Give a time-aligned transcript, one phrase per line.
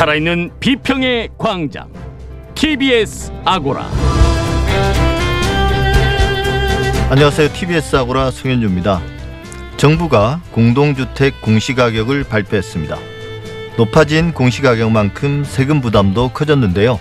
[0.00, 1.92] 살아있는 비평의 광장
[2.54, 3.86] TBS 아고라
[7.10, 7.52] 안녕하세요.
[7.52, 9.02] TBS 아고라 송현주입니다.
[9.76, 12.96] 정부가 공동주택 공시가격을 발표했습니다.
[13.76, 16.98] 높아진 공시가격만큼 세금 부담도 커졌는데요.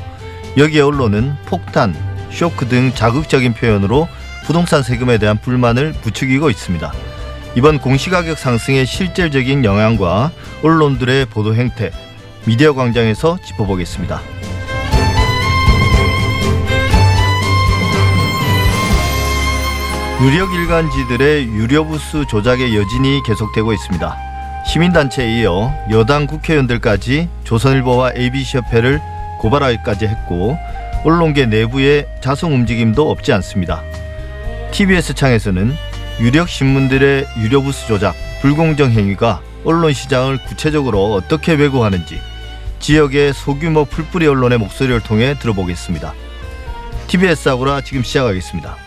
[0.57, 1.95] 여기에 언론은 폭탄,
[2.31, 4.09] 쇼크 등 자극적인 표현으로
[4.45, 6.91] 부동산 세금에 대한 불만을 부추기고 있습니다.
[7.55, 10.31] 이번 공시가격 상승의 실질적인 영향과
[10.63, 11.91] 언론들의 보도 행태,
[12.45, 14.21] 미디어 광장에서 짚어보겠습니다.
[20.21, 24.17] 유력 일간지들의 유료부수 조작의 여진이 계속되고 있습니다.
[24.65, 28.99] 시민단체에 이어 여당 국회의원들까지 조선일보와 ABC협회를
[29.39, 30.57] 고발하기까지 했고
[31.05, 33.81] 언론계 내부의 자성 움직임도 없지 않습니다.
[34.71, 35.73] TBS 창에서는
[36.19, 42.19] 유력 신문들의 유료부수 조작, 불공정 행위가 언론 시장을 구체적으로 어떻게 왜곡하는지
[42.79, 46.13] 지역의 소규모 풀뿌리 언론의 목소리를 통해 들어보겠습니다.
[47.07, 48.77] TBS 아고라 지금 시작하겠습니다.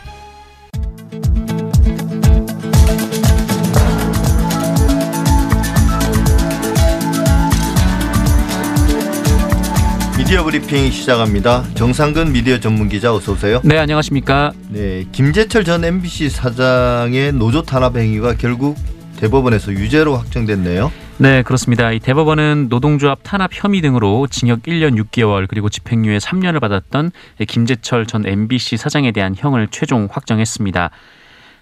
[10.17, 11.65] 미디어 브리핑 시작합니다.
[11.75, 13.61] 정상근 미디어 전문 기자 어서 오세요.
[13.65, 14.53] 네, 안녕하십니까?
[14.71, 18.79] 네, 김재철 전 MBC 사장의 노조 탄압 행위가 결국
[19.23, 20.91] 대법원에서 유죄로 확정됐네요.
[21.19, 21.93] 네, 그렇습니다.
[21.93, 27.13] 이 대법원은 노동조합 탄압 혐의 등으로 징역 1년 6개월 그리고 집행유예 3년을 받았던
[27.47, 30.91] 김재철 전 MBC 사장에 대한 형을 최종 확정했습니다.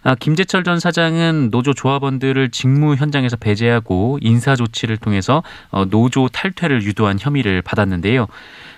[0.03, 6.83] 아, 김재철 전 사장은 노조 조합원들을 직무 현장에서 배제하고 인사 조치를 통해서 어, 노조 탈퇴를
[6.83, 8.27] 유도한 혐의를 받았는데요.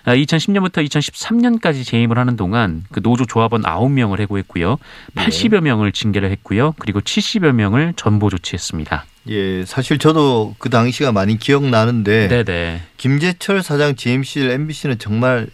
[0.06, 4.78] 2010년부터 아, 2013년까지 재임을 하는 동안 그 노조 조합원 9명을 해고했고요.
[5.14, 6.74] 80여 명을 징계를 했고요.
[6.78, 9.04] 그리고 70여 명을 전보 조치했습니다.
[9.28, 12.82] 예, 사실 저도 그 당시가 많이 기억나는데 네네.
[12.96, 15.46] 김재철 사장 GMC, MBC는 정말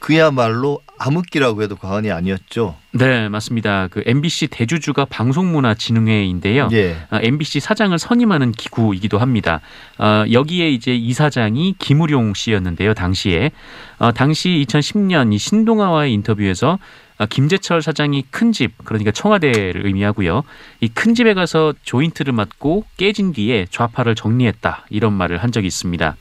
[0.00, 2.76] 그야말로 암흑기라고 해도 과언이 아니었죠.
[2.92, 3.88] 네, 맞습니다.
[3.88, 6.68] 그 MBC 대주주가 방송문화진흥회인데요.
[6.72, 6.96] 예.
[7.10, 9.60] 아, MBC 사장을 선임하는 기구이기도 합니다.
[9.98, 12.94] 어, 여기에 이제 이사장이 김우룡 씨였는데요.
[12.94, 13.50] 당시에
[13.98, 16.78] 어, 당시 2010년 이 신동아와의 인터뷰에서
[17.20, 20.44] 아, 김재철 사장이 큰 집, 그러니까 청와대를 의미하고요.
[20.80, 26.16] 이 큰 집에 가서 조인트를 맞고 깨진 뒤에 좌파를 정리했다 이런 말을 한 적이 있습니다.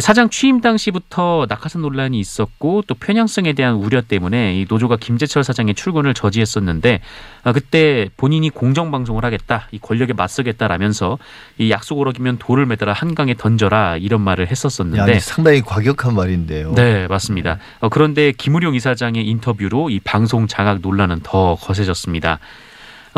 [0.00, 5.74] 사장 취임 당시부터 낙하산 논란이 있었고 또 편향성에 대한 우려 때문에 이 노조가 김재철 사장의
[5.74, 7.00] 출근을 저지했었는데
[7.44, 11.18] 아, 그때 본인이 공정 방송을 하겠다, 이 권력에 맞서겠다라면서
[11.58, 16.72] 이 약속을 어기면 돌을 매달아 한강에 던져라 이런 말을 했었었는데 야, 상당히 과격한 말인데요.
[16.74, 17.58] 네, 맞습니다.
[17.80, 22.38] 어, 그런데 김우룡 이사장의 인터뷰로 이 방송 장악 논란은 더 거세졌습니다.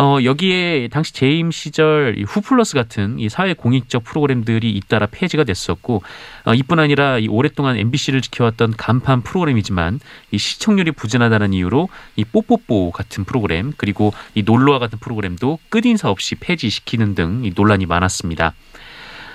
[0.00, 6.02] 어, 여기에 당시 재임 시절 이 후플러스 같은 이 사회 공익적 프로그램들이 잇따라 폐지가 됐었고
[6.44, 9.98] 어, 이뿐 아니라 이 오랫동안 MBC를 지켜왔던 간판 프로그램이지만
[10.30, 16.36] 이 시청률이 부진하다는 이유로 이 뽀뽀뽀 같은 프로그램 그리고 이 놀러와 같은 프로그램도 끝인사 없이
[16.36, 18.54] 폐지시키는 등 이 논란이 많았습니다.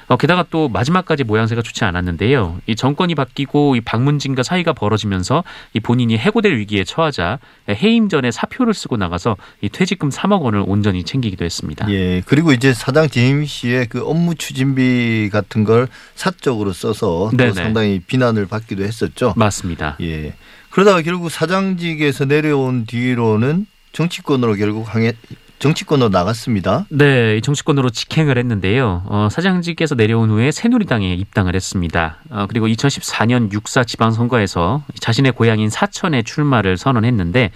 [0.07, 2.59] 어, 게다가 또 마지막까지 모양새가 좋지 않았는데요.
[2.67, 5.43] 이 정권이 바뀌고 이 박문진과 사이가 벌어지면서
[5.73, 11.03] 이 본인이 해고될 위기에 처하자 해임 전에 사표를 쓰고 나가서 이 퇴직금 3억 원을 온전히
[11.03, 11.89] 챙기기도 했습니다.
[11.91, 12.21] 예.
[12.25, 18.47] 그리고 이제 사장 재임 씨의 그 업무 추진비 같은 걸 사적으로 써서 또 상당히 비난을
[18.47, 19.33] 받기도 했었죠.
[19.37, 19.97] 맞습니다.
[20.01, 20.33] 예.
[20.69, 25.13] 그러다가 결국 사장직에서 내려온 뒤로는 정치권으로 결국 항해
[25.59, 26.85] 정치권으로 나갔습니다.
[26.89, 29.03] 네, 정치권으로 직행을 했는데요.
[29.05, 32.17] 어, 사장직에서 내려온 후에 새누리당에 입당을 했습니다.
[32.29, 37.51] 어, 그리고 2014년 6사 지방선거에서 자신의 고향인 사천에 출마를 선언했는데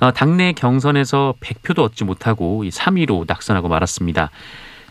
[0.00, 4.30] 어, 당내 경선에서 100표도 얻지 못하고 3위로 낙선하고 말았습니다.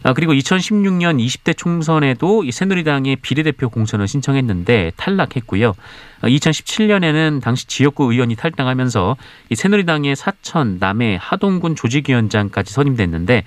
[0.08, 5.74] 아, 그리고 2016년 20대 총선에도 이 새누리당의 비례대표 공천을 신청했는데 탈락했고요.
[6.22, 9.18] 2017년에는 아, 당시 지역구 의원이 탈당하면서
[9.50, 13.44] 이 새누리당의 사천, 남해, 하동군 조직위원장까지 선임됐는데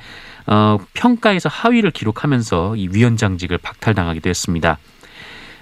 [0.49, 4.77] 어, 평가에서 하위를 기록하면서 이 위원장직을 박탈당하기도 했습니다.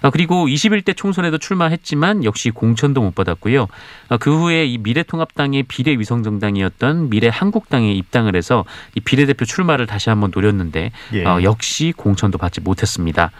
[0.02, 3.66] 아, 그리고 21대 총선에도 출마했지만 역시 공천도 못 받았고요.
[4.08, 8.64] 아, 그 후에 이 미래통합당의 비례위성 정당이었던 미래한국당에 입당을 해서
[8.94, 11.24] 이 비례대표 출마를 다시 한번 노렸는데 예.
[11.24, 13.30] 어, 역시 공천도 받지 못했습니다.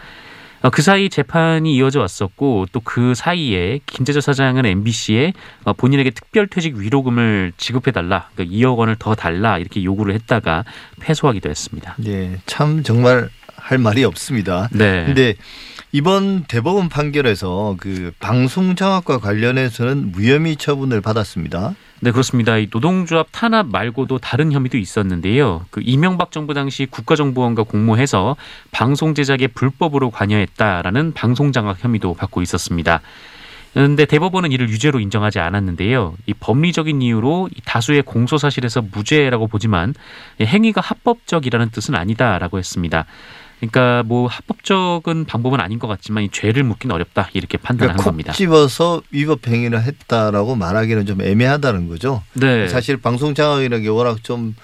[0.61, 5.33] 어, 그 사이 재판이 이어져 왔었고 또 그 사이에 김재철 사장은 MBC에
[5.63, 10.65] 어, 본인에게 특별퇴직 위로금을 지급해달라, 그러니까 2억 원을 더 달라 이렇게 요구를 했다가
[10.99, 11.93] 패소하기도 했습니다.
[11.97, 14.69] 네, 참 정말 할 말이 없습니다.
[14.71, 15.05] 네.
[15.05, 15.35] 근데
[15.91, 21.73] 이번 대법원 판결에서 그 방송 장악과 관련해서는 무혐의 처분을 받았습니다.
[22.01, 22.57] 네, 그렇습니다.
[22.57, 25.65] 이 노동조합 탄압 말고도 다른 혐의도 있었는데요.
[25.71, 28.35] 그 이명박 정부 당시 국가정보원과 공모해서
[28.71, 33.01] 방송 제작에 불법으로 관여했다라는 방송 장악 혐의도 받고 있었습니다.
[33.73, 36.15] 그런데 대법원은 이를 유죄로 인정하지 않았는데요.
[36.27, 39.93] 이 법리적인 이유로 이 다수의 공소 사실에서 무죄라고 보지만
[40.39, 43.05] 행위가 합법적이라는 뜻은 아니다라고 했습니다.
[43.59, 48.31] 그러니까 뭐 합법적인 방법은 아닌 것 같지만 이 죄를 묻기는 어렵다 이렇게 판단한 그러니까 겁니다.
[48.31, 52.23] 콕 집어서 위법 행위를 했다라고 말하기는 좀 애매하다는 거죠.
[52.33, 54.55] 네, 사실 방송 장악이라는 게 워낙 좀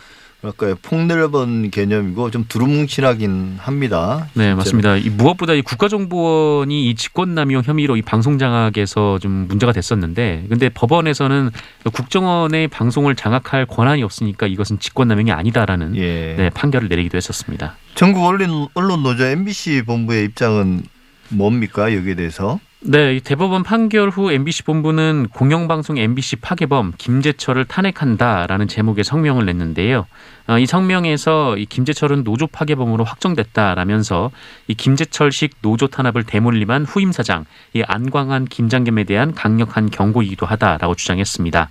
[0.46, 4.28] 뭐랄까요 폭넓은 개념이고 좀 두루뭉실하긴 합니다.
[4.34, 4.56] 네, 실제로.
[4.58, 4.98] 맞습니다.
[4.98, 11.50] 이 무엇보다 이 국가정보원이 이 직권남용 혐의로 이 방송 장악에서 좀 문제가 됐었는데, 근데 법원에서는
[11.92, 16.36] 국정원의 방송을 장악할 권한이 없으니까 이것은 직권남용이 아니다라는 예.
[16.38, 17.76] 네, 판결을 내리기도 했었습니다.
[17.96, 20.84] 전국 언론 언론 노조 MBC 본부의 입장은
[21.30, 22.60] 뭡니까 여기에 대해서?
[22.88, 30.06] 네, 이 대법원 판결 후 MBC 본부는 공영방송 MBC 파괴범 김재철을 탄핵한다라는 제목의 성명을 냈는데요.
[30.48, 34.30] 어, 이 성명에서 이 김재철은 노조 파괴범으로 확정됐다라면서
[34.68, 41.70] 이 김재철식 노조 탄압을 대물림한 후임 사장 이 안광한 김장겸에 대한 강력한 경고이기도 하다라고 주장했습니다.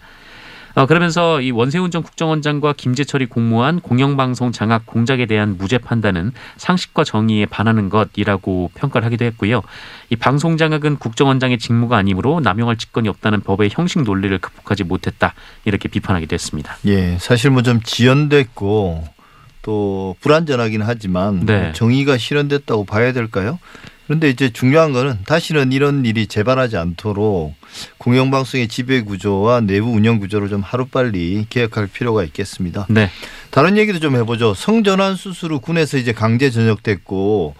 [0.75, 7.05] 어, 그러면서 이 원세훈 전 국정원장과 김재철이 공모한 공영방송 장악 공작에 대한 무죄 판단은 상식과
[7.05, 9.63] 정의에 반하는 것이라고 평가를 하기도 했고요.
[10.11, 15.35] 이 방송 장악은 국정원장의 직무가 아니므로 남용할 직권이 없다는 법의 형식 논리를 극복하지 못했다
[15.65, 16.77] 이렇게 비판하기도 했습니다.
[16.87, 19.05] 예, 사실 뭐 좀 지연됐고
[19.63, 21.73] 또 불안전하긴 하지만 네.
[21.73, 23.59] 정의가 실현됐다고 봐야 될까요?
[24.07, 27.55] 그런데 이제 중요한 거는 다시는 이런 일이 재발하지 않도록
[27.99, 32.87] 공영방송의 지배 구조와 내부 운영 구조를 좀 하루빨리 개혁할 필요가 있겠습니다.
[32.91, 33.11] 네,
[33.51, 34.55] 다른 얘기도 좀 해보죠.
[34.55, 37.55] 성전환 수술 후 군에서 이제 강제 전역됐고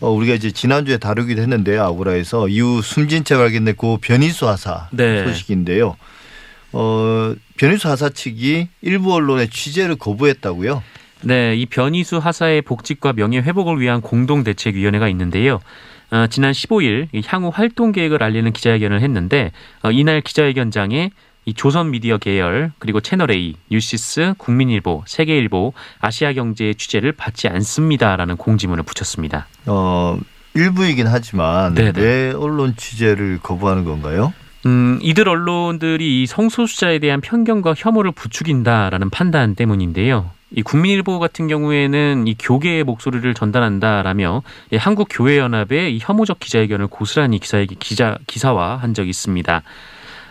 [0.00, 1.82] 어, 우리가 이제 지난주에 다루기도 했는데요.
[1.82, 5.24] 아구라에서 이후 숨진 채 발견됐고 변희수 하사 네.
[5.24, 5.96] 소식인데요.
[6.72, 10.82] 어, 변희수 하사 측이 일부 언론의 취재를 거부했다고요.
[11.22, 15.60] 네, 이 변희수 하사의 복직과 명예 회복을 위한 공동 대책위원회가 있는데요.
[16.10, 19.52] 어, 지난 15일 이 향후 활동 계획을 알리는 기자회견을 했는데
[19.82, 21.10] 어, 이날 기자회견장에
[21.46, 28.82] 이 조선 미디어 계열 그리고 채널 A, 뉴시스, 국민일보, 세계일보, 아시아경제의 취재를 받지 않습니다라는 공지문을
[28.82, 29.46] 붙였습니다.
[29.66, 30.18] 어,
[30.54, 32.00] 일부이긴 하지만 네네.
[32.00, 34.32] 왜 언론 취재를 거부하는 건가요?
[34.64, 40.30] 음, 이들 언론들이 이 성소수자에 대한 편견과 혐오를 부추긴다라는 판단 때문인데요.
[40.52, 46.86] 이 국민일보 같은 경우에는 이 교계의 목소리를 전달한다라며 이 한국 교회 연합의 이 혐오적 기자회견을
[46.86, 49.62] 고스란히 기사에 기자 기사화한 적이 있습니다.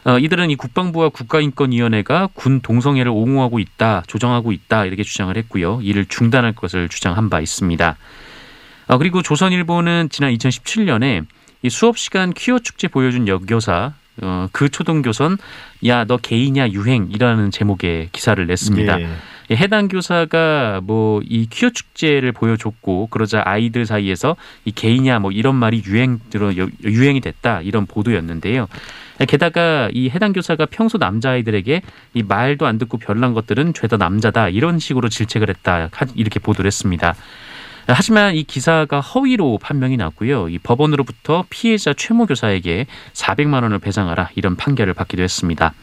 [0.06, 5.80] 어, 이들은 이 국방부와 국가인권위원회가 군 동성애를 옹호하고 있다, 조정하고 있다 이렇게 주장을 했고요.
[5.82, 7.98] 이를 중단할 것을 주장한 바 있습니다.
[8.88, 11.26] 어, 그리고 조선일보는 지난 2017년에
[11.64, 15.38] 이 수업 시간 퀴어 축제 보여준 여교사 어, 그 초등교선
[15.86, 19.02] 야너 게이냐 유행이라는 제목의 기사를 냈습니다.
[19.02, 19.10] 예.
[19.50, 25.56] 이 해당 교사가 뭐 이 퀴어 축제를 보여줬고 그러자 아이들 사이에서 이 게이냐 뭐 이런
[25.56, 28.68] 말이 유행 들어 여- 유행이 됐다 이런 보도였는데요.
[29.28, 31.82] 게다가 이 해당 교사가 평소 남자아이들에게
[32.16, 36.68] 이 말도 안 듣고 별난 것들은 죄다 남자다 이런 식으로 질책을 했다 하- 이렇게 보도를
[36.68, 37.16] 했습니다.
[37.88, 40.50] 하지만 이 기사가 허위로 판명이 났고요.
[40.50, 45.74] 이 법원으로부터 피해자 최모 교사에게 400만 원을 배상하라 이런 판결을 받기도 했습니다.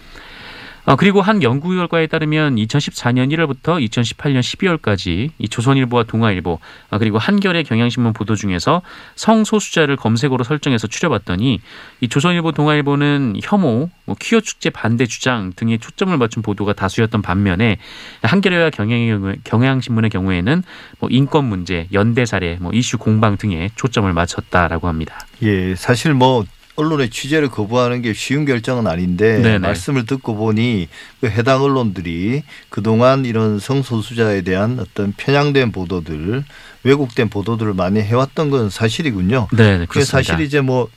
[0.85, 6.59] 어, 그리고 한 연구 결과에 따르면 2014년 1월부터 2018년 12월까지 이 조선일보와 동아일보
[6.91, 8.83] 아, 그리고 한겨레 경향신문 보도 중에서
[9.15, 11.61] 성소수자를 검색어로 설정해서 추려봤더니
[12.01, 17.79] 이 조선일보 동아일보는 혐오, 뭐 퀴어 축제 반대 주장 등에 초점을 맞춘 보도가 다수였던 반면에
[18.23, 20.65] 한겨레와 경향, 경향신문의 경우에는
[20.99, 25.21] 뭐 인권 문제, 연대 사례, 뭐 이슈 공방 등에 초점을 맞췄다라고 합니다.
[25.43, 26.45] 예, 사실 뭐
[26.77, 29.59] 언론의 취재를 거부하는 게 쉬운 결정은 아닌데 네네.
[29.59, 30.89] 말씀을 듣고 보니
[31.21, 36.45] 그 해당 언론들이 그동안 이런 성소수자에 대한 어떤 편향된 보도들,
[36.85, 39.49] 왜곡된 보도들을 많이 해왔던 건 사실이군요.
[39.53, 40.33] 네, 그게 그렇습니다.
[40.33, 40.89] 사실 이제 뭐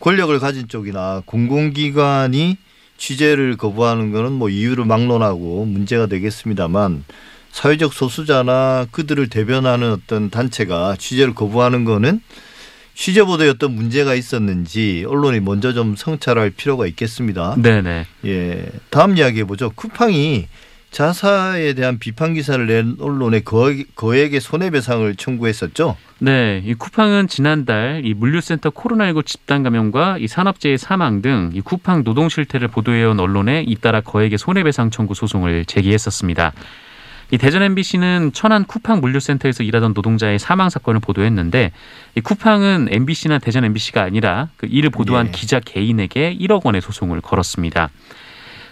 [0.00, 2.56] 권력을 가진 쪽이나 공공기관이
[2.96, 7.04] 취재를 거부하는 거는 뭐 이유를 막론하고 문제가 되겠습니다만
[7.52, 12.20] 사회적 소수자나 그들을 대변하는 어떤 단체가 취재를 거부하는 거는
[13.48, 17.56] 어떤 문제가 있었는지 언론이 먼저 좀 성찰할 필요가 있겠습니다.
[17.56, 18.06] 네네.
[18.26, 18.66] 예.
[18.90, 19.70] 다음 이야기 해 보죠.
[19.70, 20.48] 쿠팡이
[20.90, 25.96] 자사에 대한 비판 기사를 낸 언론에 거액, 거액의 손해배상을 청구했었죠.
[26.18, 32.04] 네, 이 쿠팡은 지난달 이 물류센터 코로나19 집단 감염과 이 산업재해 사망 등 이 쿠팡
[32.04, 36.52] 노동 실태를 보도해온 언론에 잇따라 거액의 손해배상 청구 소송을 제기했었습니다.
[37.32, 41.70] 이 대전 MBC는 천안 쿠팡 물류센터에서 일하던 노동자의 사망 사건을 보도했는데
[42.16, 45.30] 이 쿠팡은 MBC나 대전 MBC가 아니라 그 이를 보도한 예.
[45.30, 47.90] 기자 개인에게 1억 원의 소송을 걸었습니다.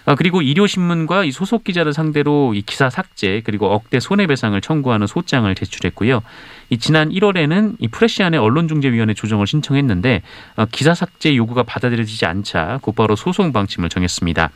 [0.07, 5.55] 아, 그리고 일요신문과 이 소속 기자를 상대로 이 기사 삭제 그리고 억대 손해배상을 청구하는 소장을
[5.55, 6.23] 제출했고요.
[6.71, 10.23] 이 지난 1월에는 이 프레시안의 언론중재위원회 조정을 신청했는데
[10.57, 14.51] 어, 기사 삭제 요구가 받아들여지지 않자 곧바로 소송 방침을 정했습니다.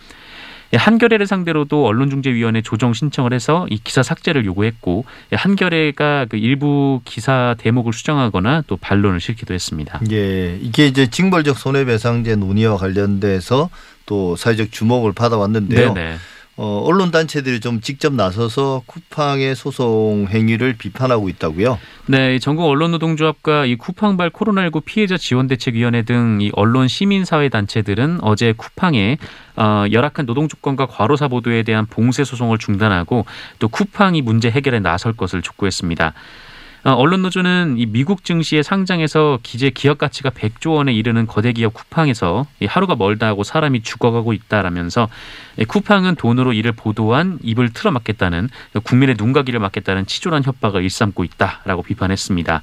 [0.73, 7.01] 예, 한겨레를 상대로도 언론중재위원회 조정 신청을 해서 이 기사 삭제를 요구했고 예, 한겨레가 그 일부
[7.05, 10.01] 기사 대목을 수정하거나 또 반론을 싣기도 했습니다.
[10.11, 13.69] 예, 이게 이제 징벌적 손해배상제 논의와 관련돼서
[14.07, 15.95] 또 사회적 주목을 받아왔는데요.
[15.95, 16.17] 네네.
[16.57, 21.79] 어, 언론 단체들이 좀 직접 나서서 쿠팡의 소송 행위를 비판하고 있다고요.
[22.07, 28.19] 네, 이 전국 언론노동조합과 이 쿠팡발 코로나19 피해자 지원 대책위원회 등 이 언론 시민사회 단체들은
[28.23, 29.19] 어제 쿠팡에
[29.57, 33.27] 어, 열악한 노동 조건과 과로사 보도에 대한 봉쇄 소송을 중단하고
[33.59, 36.15] 또 쿠팡이 문제 해결에 나설 것을 촉구했습니다.
[36.85, 42.47] 어, 언론노조는 이 미국 증시에 상장해서 기재 기업 가치가 100조 원에 이르는 거대 기업 쿠팡에서
[42.59, 45.09] 이 하루가 멀다 하고 사람이 죽어가고 있다라면서
[45.59, 48.49] 이 쿠팡은 돈으로 이를 보도한 입을 틀어막겠다는
[48.83, 52.63] 국민의 눈과 귀를 막겠다는 치졸한 협박을 일삼고 있다라고 비판했습니다.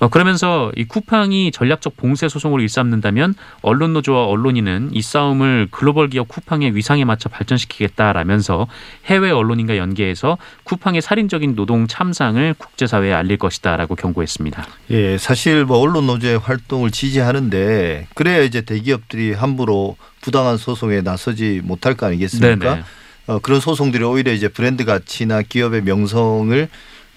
[0.00, 6.26] 어, 그러면서 이 쿠팡이 전략적 봉쇄 소송을 일삼는다면 언론 노조와 언론인은 이 싸움을 글로벌 기업
[6.28, 8.66] 쿠팡의 위상에 맞춰 발전시키겠다라면서
[9.04, 14.66] 해외 언론인과 연계해서 쿠팡의 살인적인 노동 참상을 국제사회에 알릴 것이다라고 경고했습니다.
[14.90, 21.94] 예, 사실 뭐 언론 노조의 활동을 지지하는데 그래야 이제 대기업들이 함부로 부당한 소송에 나서지 못할
[21.94, 22.56] 거 아니겠습니까?
[22.56, 22.82] 네네.
[23.26, 26.68] 어, 그런 소송들이 오히려 이제 브랜드 가치나 기업의 명성을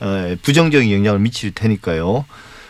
[0.01, 2.25] 어, 부정적인 영향을 미칠 테니까요.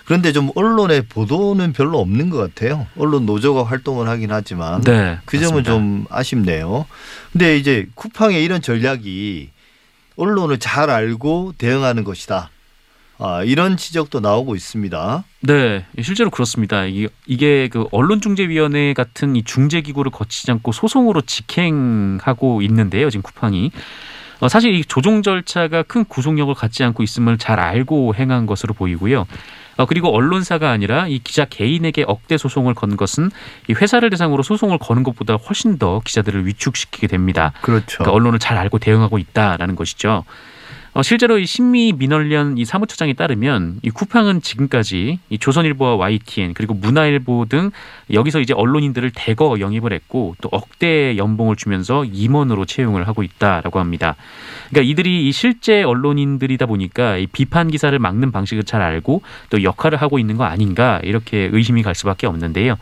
[0.06, 2.88] 그런데 좀 언론의 보도는 별로 없는 것 같아요.
[2.98, 5.72] 언론 노조가 활동을 하긴 하지만 네, 그 점은 맞습니다.
[5.72, 6.86] 좀 아쉽네요.
[7.32, 9.50] 근데 이제 쿠팡의 이런 전략이
[10.18, 12.50] 언론을 잘 알고 대응하는 것이다.
[13.20, 15.24] 아, 이런 지적도 나오고 있습니다.
[15.42, 16.84] 네, 실제로 그렇습니다.
[16.86, 23.10] 이게, 그 언론중재위원회 같은 이 중재기구를 거치지 않고 소송으로 직행하고 있는데요.
[23.10, 23.72] 지금 쿠팡이.
[24.40, 29.26] 어, 사실 이 조정 절차가 큰 구속력을 갖지 않고 있음을 잘 알고 행한 것으로 보이고요.
[29.78, 33.32] 어, 그리고 언론사가 아니라 이 기자 개인에게 억대 소송을 건 것은
[33.70, 37.54] 이 회사를 대상으로 소송을 거는 것보다 훨씬 더 기자들을 위축시키게 됩니다.
[37.62, 38.00] 그렇죠.
[38.00, 40.26] 그러니까 언론을 잘 알고 대응하고 있다라는 것이죠.
[40.96, 46.76] 어, 실제로 이 신미 민원련 이 사무처장에 따르면 이 쿠팡은 지금까지 이 조선일보와 YTN 그리고
[46.76, 47.72] 문화일보 등
[48.12, 54.16] 여기서 이제 언론인들을 대거 영입을 했고 또 억대 연봉을 주면서 임원으로 채용을 하고 있다라고 합니다.
[54.70, 60.00] 그러니까 이들이 이 실제 언론인들이다 보니까 이 비판 기사를 막는 방식을 잘 알고 또 역할을
[60.00, 62.78] 하고 있는 거 아닌가 이렇게 의심이 갈 수밖에 없는데요.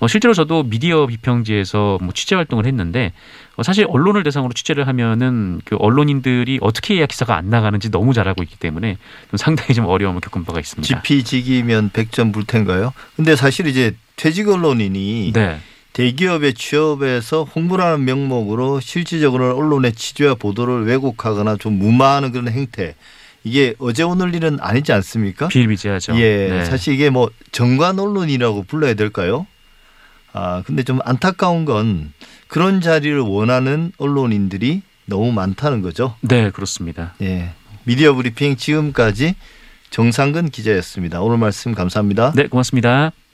[0.00, 3.12] 어, 실제로 저도 미디어 비평지에서 뭐 취재 활동을 했는데
[3.56, 8.26] 어, 사실 언론을 대상으로 취재를 하면은 그 언론인들이 어떻게 해야 기사가 안 나가는지 너무 잘
[8.26, 8.96] 알고 있기 때문에
[9.30, 11.02] 좀 상당히 좀 어려움을 겪은 바가 있습니다.
[11.02, 12.92] 지피지기면 백전 불텐가요?
[13.16, 15.60] 근데 사실 이제 퇴직 언론인이 네,
[15.92, 22.94] 대기업의 취업에서 홍보라는 명목으로 실질적으로 언론의 취재와 보도를 왜곡하거나 좀 무마하는 그런 행태.
[23.42, 25.48] 이게 어제 오늘 일은 아니지 않습니까?
[25.48, 26.14] 비일비재하죠.
[26.16, 26.64] 예, 네.
[26.66, 29.46] 사실 이게 뭐 정관 언론이라고 불러야 될까요?
[30.32, 32.12] 아, 근데 좀 안타까운 건
[32.48, 36.16] 그런 자리를 원하는 언론인들이 너무 많다는 거죠.
[36.20, 37.14] 네, 그렇습니다.
[37.20, 37.50] 예.
[37.84, 39.34] 미디어 브리핑 지금까지
[39.90, 41.20] 정상근 기자였습니다.
[41.20, 42.32] 오늘 말씀 감사합니다.
[42.34, 43.12] 네, 고맙습니다.